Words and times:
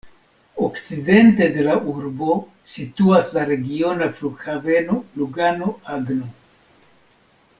Okcidente 0.67 1.47
de 1.57 1.65
la 1.67 1.75
urbo 1.91 2.37
situas 2.75 3.35
la 3.37 3.43
regiona 3.51 4.09
Flughaveno 4.21 4.97
Lugano-Agno. 5.21 6.33